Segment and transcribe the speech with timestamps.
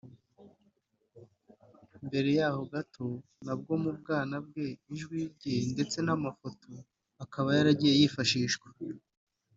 [2.07, 3.07] Mbere yaho gato
[3.45, 6.69] nabwo mu bwana bwe ijwi rye ndetse n’amafoto
[7.23, 8.67] akaba yaragiye yifashishwa